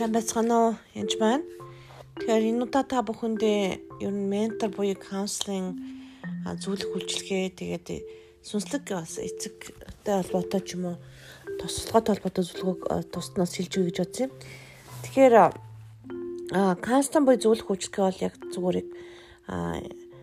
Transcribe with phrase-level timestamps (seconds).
[0.00, 0.72] Сайн байцгаана уу?
[0.96, 1.44] Янж байна.
[2.16, 5.76] Тэгэхээр энэ удаа та бүхэндээ ер нь ментор буюу каунслинг
[6.56, 7.86] зөвлөх үйлчилгээ тэгээд
[8.40, 10.96] сүнслэг бас эцэгтэй холбоотой ч юм уу
[11.60, 14.32] тослоготой холбоотой зөвлөгөөг туснаас хэлж өгье гэж бодсон юм.
[15.04, 15.34] Тэгэхээр
[16.80, 18.78] каунслинг буюу зөвлөх үйлчилгээ бол яг зүгээр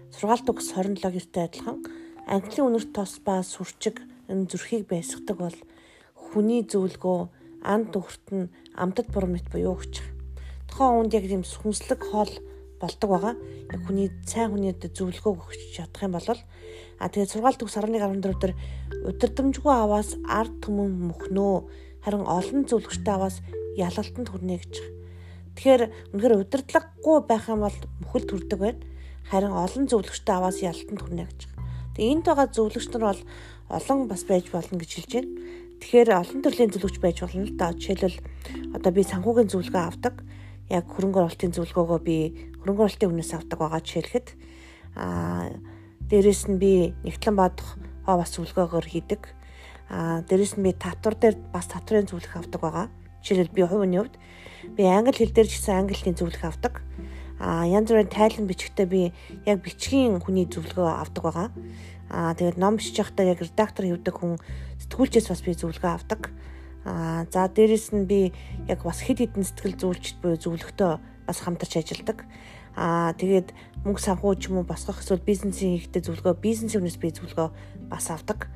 [0.10, 1.86] сургаалт үгс 27 гэртэй адилхан
[2.26, 5.58] английн үнэрт тос ба сүрчиг энэ зүрхийг байсгадаг бол
[6.18, 7.37] хүний зөвлөгөө
[7.68, 10.00] анд төгөрт нь амтд бурмит буюу өгч.
[10.72, 12.32] Тухайн үнд яг тийм сүнслэг хоол
[12.80, 13.36] болдог байгаа.
[13.74, 16.40] Яг хүний сайн хүнийд зөвлөгөө өгч чадах юм бол
[16.98, 18.54] а тэгээд сургаалт төгс 11.14 дээр
[19.06, 21.56] удирдамжгүй аваас ард түмэн мөхнөө
[22.02, 23.38] харин олон зөвлөгчтэй аваас
[23.78, 24.74] ялалтанд хүрнэ гэж.
[25.58, 28.82] Тэгэхээр үнэхээр удирдлаггүй байх юм бол мөхөл төрдөг байна.
[29.30, 31.40] Харин олон зөвлөгчтэй аваас ялалтанд хүрнэ гэж.
[31.98, 33.22] Тэгээд энд байгаа зөвлөгч нар бол
[33.70, 35.32] олон бас байж болно гэж хэлж байна.
[35.82, 37.74] Тэгэхээр олон төрлийн зөвлөгч байж болно л да.
[37.74, 38.18] Жишээлбэл
[38.74, 40.16] одоо би санхүүгийн зөвлөгөө авдаг.
[40.68, 42.18] Яг хөрөнгө оруулалтын зөвлөгөөгөө би
[42.60, 44.28] хөрөнгө оруулалтын үнээс авдаг байгаа жишээлхэд
[44.98, 45.54] аа
[46.10, 49.22] дээрэс нь би нэгтлэн бадах хоо бас зөвлөгөөгөөр хийдэг.
[49.94, 52.88] Аа дээрэс нь би татвар дээр бас татврын зөвлөх авдаг байгаа.
[53.24, 54.16] Жишээлбэл би хувийн хувьд
[54.76, 56.84] би англи хэл дээр ч гэсэн англи хэлний зөвлөх авдаг.
[57.38, 59.14] Аа янз бүрийн тайлан бичгтээ би
[59.46, 61.50] яг бичгийн хүний зөвлөгөө авдаг байгаа.
[62.10, 64.42] Аа тэгээд ном бичиж байхдаа яг редактор хийдэг хүн
[64.82, 66.34] сэтгүүлчээс бас би зөвлөгөө авдаг.
[66.88, 68.34] Аа за дээрэс нь би
[68.66, 70.92] яг бас хэд хэдэн сэтгэл зүйчд буюу зөвлөгтөө
[71.30, 72.26] бас хамтарч ажилладаг.
[72.74, 73.54] Аа тэгээд
[73.86, 77.50] мөнгө санхүү ч юм уу босгох эсвэл бизнесийн хийхдээ зөвлөгөө бизнесийн үнээс би зөвлөгөө
[77.92, 78.50] бас авдаг.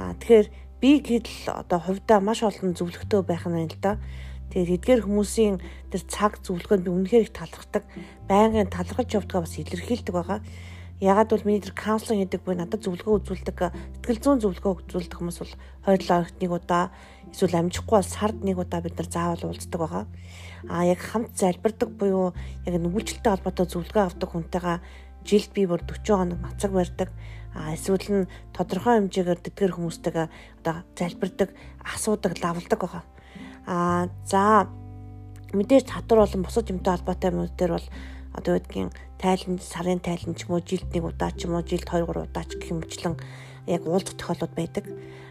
[0.00, 0.46] Аа тэгэхээр
[0.80, 4.00] би гэдэл одоо хувьдаа маш олон зөвлөгтөө байх нь л да.
[4.52, 5.56] Тэгээд эдгээр хүмүүсийн
[5.88, 7.88] тэр цаг зөвлөгөөнд би үнэхээр их талархдаг.
[8.28, 10.44] Байнгын талархаж явдгаа бас илэрхийлдэг байгаа.
[11.00, 13.58] Ягаад бол миний тэр каунслинг хийдэг буй надад зөвлөгөө үзүүлдэг,
[14.04, 15.54] сэтгэл зүйн зөвлөгөө үзүүлдэг хүмүүс бол
[15.88, 16.94] хойдлоо нэг удаа
[17.32, 20.04] эсвэл амжихгүй бол сард нэг удаа бид нар заавал уулздаг байгаа.
[20.70, 22.36] Аа яг хамт залбирдаг буюу
[22.68, 24.78] яг нүүлжлэлтэй холбоотой зөвлөгөө авдаг хүнтэйгээ
[25.26, 27.10] жилд би бүр 40 хоног мацаг барьдаг.
[27.50, 30.26] А эсвэл нь тодорхой хэмжээгээр тэдгэр хүмүүстэйгээ
[30.62, 31.50] одоо залбирдаг,
[31.82, 33.02] асуудаг, лавладаг байгаа.
[33.66, 34.68] А за
[35.52, 37.88] мэдээж татвар болон бусад юмтай холбоотой юмнууд дээр бол
[38.34, 38.90] одоо үдгийн
[39.20, 42.26] тайлан сарын тайлан ч юм уу жилд нэг удаа ч юм уу жилд 2 3
[42.26, 43.14] удаа ч гэх юмчлан
[43.68, 44.84] яг уулзах тохиолдлууд байдаг.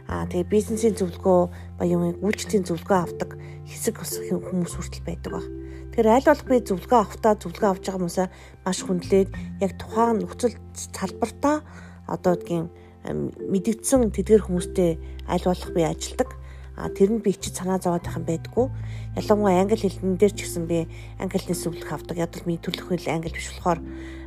[0.08, 1.40] Аа тэгээ бизнесийн зөвлөгөө
[1.78, 3.36] ба юм үйлчлэлийн зөвлөгөө авдаг
[3.68, 5.46] хэсэг хүмүүс хүртэл байдаг баг.
[5.92, 8.28] Тэгэхээр аль болох би зөвлөгөө авахтаа зөвлөгөө авч байгаа хүмүүсээ
[8.64, 10.56] маш хүндлээд яг тухайн нөхцөл
[10.96, 11.58] салбартаа
[12.08, 12.66] одоо үдгийн
[13.52, 14.92] мэдгдсэн тэдгэр хүмүүстэй
[15.28, 16.30] аль болох би ажилдаг
[16.82, 18.66] а тэр нь би ичид санаа зовоод байх юм байдгүй.
[19.14, 20.90] Ялангуяа англи хэлнэн дээр ч гэсэн би
[21.22, 22.18] англи хэлнээс зөвлөх авдаг.
[22.18, 23.80] Яг л миний төрөлх хэл англи биш болохоор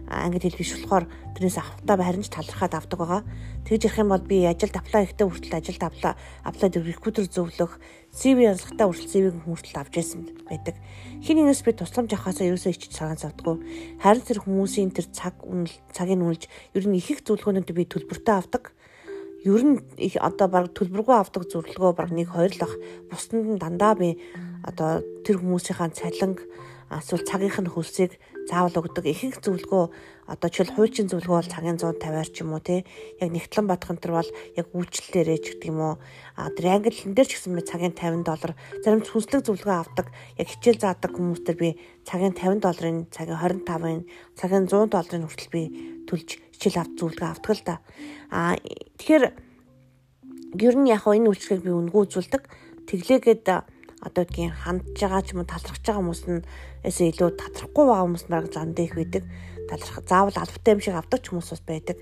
[0.06, 1.04] англи хэл биш болохоор
[1.34, 3.22] тэрнээс авахтаа харин ч талархаад авдаг байгаа.
[3.66, 7.80] Тэгж ярих юм бол би ажилд аплай ихтэй хүртэл ажилд аплай аплай рекрутер зөвлөх
[8.14, 10.76] CV ярилцлагатаа хүртэл CV-г хүртэл авч яасан байдаг.
[11.24, 13.58] Хин нэгнээс би тусламж авахаасаа ерөөсөө ичиж санаа зовдгоо.
[13.98, 16.44] Харин тэр хүмүүсийн тэр цаг үнэл цагийг үнэлж
[16.76, 18.76] ер нь их их зөвлөгөөнүүд би төлбөртэй авдаг
[19.44, 22.74] ер нь их одоо баг төлбөргүй авдаг зөвлөгөө баг нэг хоёр л ах.
[23.12, 24.16] Бусдад нь дандаа би
[24.64, 26.40] одоо тэр хүмүүсийнхаа цалинг
[26.88, 28.16] эсвэл цагийнх нь хөлсийг
[28.48, 29.04] заавал өгдөг.
[29.04, 29.84] Их их зөвлөгөө
[30.32, 32.84] одоо чил хуучин зөвлөгөө бол цагийн 150-аар ч юм уу те
[33.20, 35.94] яг нэгтлэн батхан төр бол яг үйлчлэлээрээ ч гэдэг юм уу.
[36.36, 40.06] Хэл дээр ч гэсэн би цагийн 50 доллар зарим хүнслэг зөвлөгөө авдаг
[40.40, 41.76] яг хичээл заадаг хүмүүстэр би
[42.08, 44.00] цагийн 50 долларын цагийн 25-ын
[44.36, 45.62] цагийн 100 долларын хүртэл би
[46.08, 47.76] төлж хичээл авт зөвлөгөө авдаг л да
[48.30, 48.54] а
[48.98, 49.24] тэгэхээр
[50.58, 52.42] ер нь яг энэ үйлчлэгийг би үнгүү үзүүлдэг.
[52.86, 56.46] Тэглээгээд одоо гэдгийг хандж байгаа ч юм уу талархаж байгаа хүмүүс нь
[56.86, 59.24] эсээ илүү татрахгүй байгаа хүмүүс баг зан дэх байдаг.
[59.70, 61.98] Таларх заавал албатай юм шиг авдаг ч хүмүүс бас байдаг.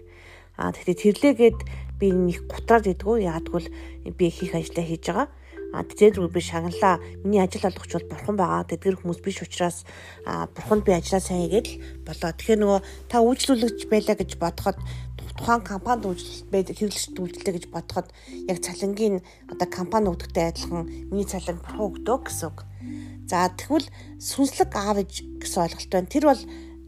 [0.56, 1.58] А тэгэхээр тэрлээгээд
[1.96, 3.24] би нэг гутраад идэггүй.
[3.24, 3.60] Яадгүй
[4.12, 5.28] би хийх ажлаа хийж байгаа
[5.72, 9.88] а тэгээд рүү би шагналаа миний ажил олгоч бол бурхан байгаа тэдгэр хүмүүс биш учраас
[10.54, 14.78] бурханд би ажлаа сайн хийгээд л болоо тэгэхээр нөгөө та үйлчлүүлэгч байлаа гэж бодоход
[15.36, 18.08] тухайн компанид үйлчлэлт байдаг хэрэглэгчд үйлчлэлээ гэж бодоход
[18.52, 19.16] яг цалингийн
[19.48, 22.58] одоо компани өгдөгтэй адилхан миний цалин бурхан өгдөө гэсэн үг.
[23.26, 23.88] За тэгвэл
[24.20, 26.12] сүнслэг аав гэсэн ойлголт байна.
[26.12, 26.42] Тэр бол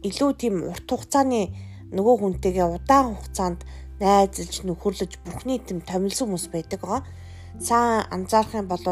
[0.05, 1.41] илүү тийм урт хугацааны
[1.89, 3.65] нөгөө хүнтэйгээ удаан хугацаанд
[3.99, 7.01] найзалж нөхөрлөж бурхны тийм томилсон хүмүүс байдаг байгаа.
[7.61, 8.83] Цаа анзаарах юм бол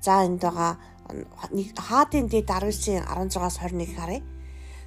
[0.00, 0.76] за энд байгаа
[1.88, 4.22] хаадын дэд 19-ийн 16-аас 21 харъя.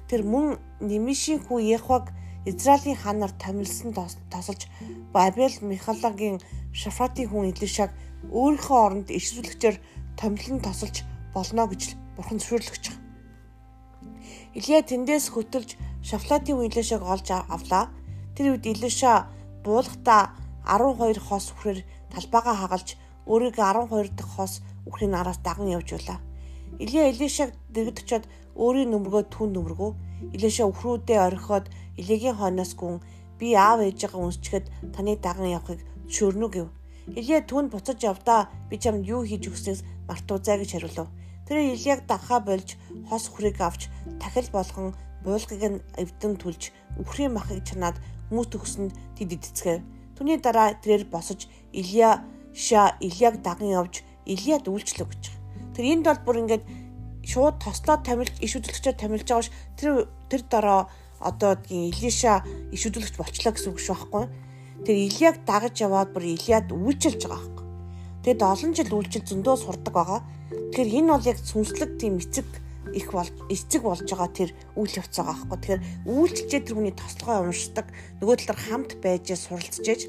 [0.08, 2.14] Тэр мөн Немишийн хүү Яхваг
[2.46, 3.90] Израилийн хаанаар томилсон
[4.30, 4.70] тосолж
[5.12, 6.38] Бабел Михалагийн
[6.72, 7.90] Шафатын хүн Илишаг
[8.30, 9.76] өөрийнхөө оронд ишрүүлэгчээр
[10.20, 11.02] томилон тосолж
[11.34, 11.82] болно гэж
[12.14, 12.84] бурхан зөвшөөрлөгч.
[14.58, 15.74] Илия тэндээс хөтөлж
[16.06, 17.90] Шафлатын хүн Илишаг олж авлаа.
[18.38, 19.26] Тэр үед Илиша
[19.64, 20.30] буулгата
[20.70, 21.82] 12 хос үхрээр
[22.14, 22.94] талбайгаа хагалж
[23.26, 24.52] өөрийгөө 12 дахь хос
[24.88, 26.18] үхрийн араас даган явж байлаа.
[26.78, 28.24] Илия Элишаг дэргэд очиод
[28.54, 29.90] өөрийн нүмергөө түн нүмергөө
[30.36, 31.66] Илиша өхрүүдээ орхиод
[32.00, 33.00] Илигийн хойноос гүн
[33.38, 36.68] би аав ээжигээ үнсчихэд таны даган явахыг шөрнө гэв.
[37.18, 41.08] Илия түнд буцаж явдаа би чамд юу хийж өгснээс мартуузай гэж хариулв.
[41.46, 42.74] Тэр Илияг дахаа болж
[43.08, 43.88] хос хүрийг авч
[44.20, 44.94] тахил болгон
[45.24, 47.96] буулгыг нь эвдэн түлж үхрийн махыг чанаад
[48.28, 49.82] хүмүүс төгсөнд тэд идцгээв.
[50.16, 52.24] Түүний дараа тэрээр босож Илия
[52.56, 55.24] ша Илияг даган явж Илияд үйлчлэг гэж.
[55.76, 56.64] Тэр энд бол бүр ингээд
[57.20, 60.80] шууд тослоод тамилж иш хөдөлгчөд тамилж байгаа ш тэр тэр дараа
[61.20, 62.40] одоо тийм Илиша
[62.72, 64.24] иш хөдөлгч болчлаа гэсэн үг шүү байхгүй.
[64.88, 67.64] Тэр Илияг дагаж яваад бүр Илияд үйлчилж байгаа байхгүй.
[68.24, 70.20] Тэгэд олон жил үйлчил зөндөө сурдаг байгаа.
[70.48, 72.48] Тэгэхээр энэ бол яг сүнслэг тийм эцэг
[72.96, 75.58] их бол эцэг болж байгаа тэр үйл явц байгаа байхгүй.
[75.60, 77.86] Тэгэхээр үйлчлжээ тэр хүний тослогоо уншдаг.
[78.22, 80.08] Нөгөө талаар хамт байж суралцж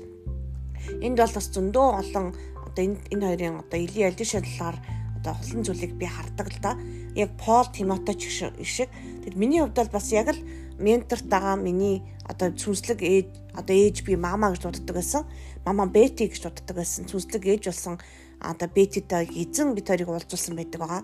[1.02, 2.26] энд бол бас зөндөө олон
[2.66, 4.78] одоо энэ энэ хоёрын одоо Или Алишаа талаар
[5.18, 6.78] одоо олон зүйлийг би хардаг л да.
[7.16, 8.90] Яг Пол Тимотеч шиг.
[9.24, 10.42] Тэгэд миний хувьд бол бас яг л
[10.78, 15.26] ментортайгаа миний одоо сүнслэг ээж одоо ээж би мама гэж дууддаг байсан.
[15.66, 17.10] Мама Бети гэж дууддаг байсан.
[17.10, 17.98] Сүнслэг ээж болсон
[18.40, 21.04] одоо Бетитэй эзэн бид хоёрыг уулзуулсан байдаг байгаа.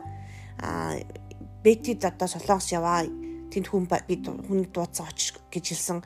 [0.61, 0.95] А
[1.63, 3.03] Бетид одоо солонгос яваа
[3.53, 5.99] тэнд хүн бид хүнийг дуудсан очиж гэж хэлсэн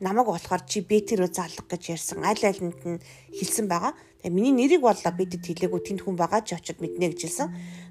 [0.00, 2.98] намайг болохоор чи рүү залах гэж ярьсан аль альнд нь
[3.38, 3.94] хэлсэн байгаа.
[4.24, 7.48] Тэгээ миний нэрийг боллоо Бетид хэлээгүй тэнд хүн байгаа чи очиод мэднэ гэж хэлсэн.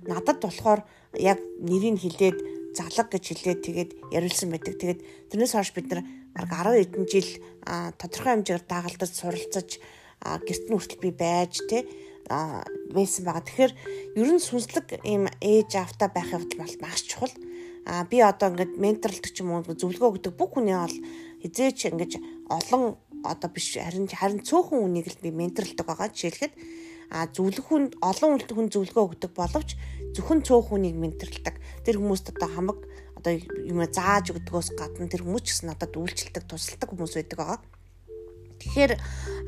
[0.10, 0.84] Надад болохоор
[1.16, 2.38] яг нэрийг хэлээд
[2.76, 4.76] залга гэж хэлээд тэгээд яриулсан байдаг.
[4.76, 5.00] Тэгээд
[5.32, 6.02] тэрнээс хойш бид нар
[6.36, 7.30] бараг 10 хэдэн жил
[8.02, 9.70] тодорхой хэмжээгээр дагалдаж суралцаж
[10.20, 11.86] гэрт нь хүртэл би байж тэ
[12.92, 13.46] байсан байгаа.
[13.46, 13.74] Тэгэхээр
[14.18, 17.34] ер нь сүнслэг ийм ээж автаа байх явдал бол маш чухал.
[17.86, 20.98] А би одоо ингээд менторлдог ч юм уу зөвлөгөө өгдөг бүх хүний бол
[21.44, 22.12] хизээч ингэж
[22.48, 26.12] олон одоо биш харин харин цөөхөн үнийг л би менторлдог байгаа.
[26.12, 26.54] Жишээлхэд
[27.12, 29.76] а зөвлөх хүн олон хүн зөвлөгөө өгдөг боловч
[30.16, 31.56] зөвхөн цөөх хүнийг менторлдог.
[31.84, 32.80] Тэр хүмүүст одоо хамаг
[33.20, 33.34] одоо
[33.68, 37.60] юм зааж өгдөгөөс гадна тэр хүмүүс ч гэсэн надад үйлчлдэг, тусалдаг хүмүүс байдаг байгаа.
[38.60, 38.92] Тэгэхээр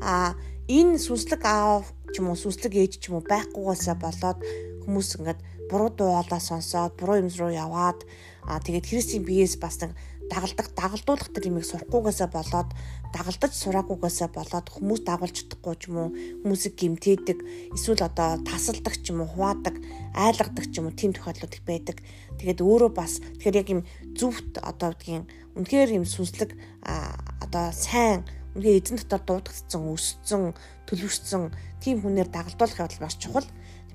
[0.00, 0.36] а
[0.68, 4.38] энэ сүнслэг аав ч юм уу сүнслэг ээж ч юм уу байхгүйгээсээ болоод
[4.86, 5.40] хүмүүс ингээд
[5.70, 8.06] буруу дуугаалаа сонсоод буруу юм руу яваад
[8.46, 9.92] а тэгээд Христийн биеэс бас нэг
[10.30, 12.70] дагалдах дагалдуулах тэр юмыг сурахгүйгээсээ болоод
[13.14, 16.08] дагалдаж сураагүйгээсээ болоод хүмүүс дагуулж чадахгүй ч юм уу
[16.42, 17.38] хүмүүсийг гимтээдэг
[17.78, 19.78] эсвэл одоо тасалдаг ч юм уу хуваадаг
[20.18, 21.96] айлгадаг ч юм уу тийм тохиолдлууд их байдаг.
[22.42, 23.82] Тэгээд өөрөө бас тэгэхээр яг юм
[24.18, 26.50] зүвт одоо гэдгийг үнэхээр юм сүнслэг
[26.82, 28.26] одоо сайн
[28.58, 30.42] үнэхээр эзэн дотор дуудагдсан өссөн
[30.90, 33.46] төлөвшсөн тийм хүнээр дагалдуулах явдал маш чухал.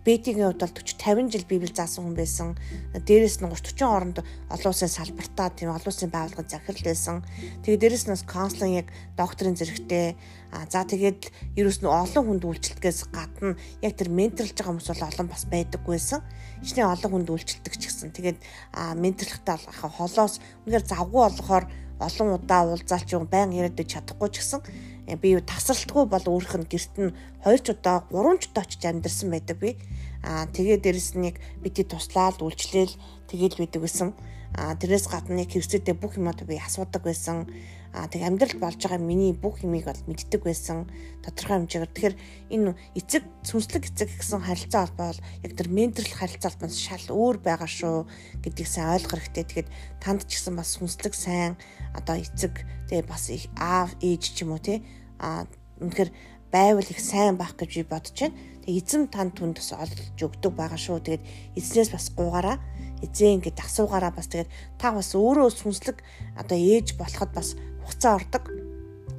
[0.02, 2.58] Бетигийн хувьд бол 40 50 жил Библи заасан хүн байсан.
[2.98, 4.18] Дээрээс нь 30 40 оронд
[4.50, 7.16] олон улсын салбартаа тийм олон улсын байгууллагад захирал байсан.
[7.62, 10.18] Тэгээд дээрээс нь бас консулын яг докторийн зэрэгтэй
[10.50, 13.54] а за тэгээд ерөөс нь олон хүнд үйлчлэлтгээс гадна
[13.86, 16.20] яг тэр менторлж байгаа хүмүүс бол олон бас байдаггүйсэн.
[16.66, 18.10] Ичнээ олон хүнд үйлчлдэг ч гэсэн.
[18.10, 18.40] Тэгээд
[18.98, 19.58] менторлохтаа
[20.02, 21.66] холоос үнээр завгүй болохоор
[22.02, 24.60] олон удаа уулзаалч юм байн яриад чадахгүй ч гэсэн
[25.10, 28.84] Э, би тасралтгүй бол өөрөх нь гэрт нь 2 ч удаа 3 ч удаа очиж
[28.86, 29.74] амьдэрсэн байдаг би.
[30.22, 32.94] Аа тэгээ дээрэс нь яг бидний туслаад үйлчлээл
[33.26, 34.10] тэгээл байдаг гэсэн.
[34.62, 37.50] Аа тэрээс гадна яг хэрэгцээтэй бүх юмаа би асуудаг байсан.
[37.92, 40.88] Аа тэг амьдралд болж байгаа миний бүх юмыг бол мэддэг байсан.
[41.20, 42.16] Тодорхой хэмжээгээр тэгэхээр
[42.56, 47.38] энэ эцэг сүнслэг эцэг гэсэн харилцаа холбоо бол яг тэр менторлох харилцаа холбоос шал өөр
[47.44, 48.08] байгаа шүү
[48.48, 49.44] гэдгийг сайн ойлгох хэрэгтэй.
[49.44, 49.70] Тэгэхээр
[50.00, 51.60] танд ч гэсэн бас сүнслэг сайн
[51.92, 53.28] одоо эцэг тэгээ бас
[53.60, 54.80] аав ээж ч юм уу те
[55.20, 55.44] а
[55.84, 56.12] үнэхээр
[56.52, 58.36] байвал их сайн байх гэж би бодож байна.
[58.62, 61.00] Тэгээ эзэм танд түнд бас олж өгдөг байгаа шүү.
[61.00, 61.24] Тэгээд
[61.58, 62.60] эзнээс бас гуугаараа
[63.02, 65.98] эзэн ингээд асуугаараа бас тэгээд та бас өөрөө сүнслэг
[66.38, 67.58] одоо ээж болоход бас
[67.92, 68.44] хугацаа ордог.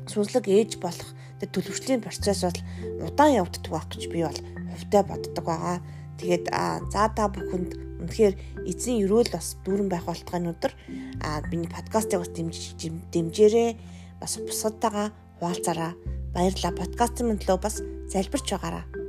[0.09, 2.61] Сүнслэг ээж болох тэгээд төлөвчлийн процесс бол
[3.05, 4.41] удаан явагддаг байх гэж би бол
[4.73, 5.79] хувьдаа боддог байгаа.
[6.17, 6.49] Тэгээд
[6.89, 10.73] за та бүхэнд үнэхээр эзэн өрөөл бас дүүрэн байх болтгойн өдөр
[11.21, 13.77] а миний подкастыг бас дэмжээрэй.
[14.21, 15.93] Бас бусадтайгаа хуваалцаараа
[16.33, 16.73] баярлалаа.
[16.81, 19.02] Подкастын мөндлөө бас залбирч байгаараа.